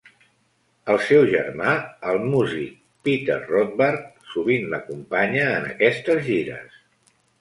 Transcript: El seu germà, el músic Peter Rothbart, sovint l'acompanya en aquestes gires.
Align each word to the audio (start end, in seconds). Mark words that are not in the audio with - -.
El 0.91 0.95
seu 1.07 1.25
germà, 1.33 1.73
el 2.13 2.17
músic 2.31 2.71
Peter 3.09 3.37
Rothbart, 3.43 4.07
sovint 4.33 4.65
l'acompanya 4.73 5.45
en 5.59 5.69
aquestes 5.75 6.25
gires. 6.31 6.81